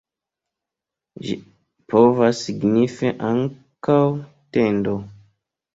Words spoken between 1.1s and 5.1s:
Ĝi povas signifi ankaŭ "tendo".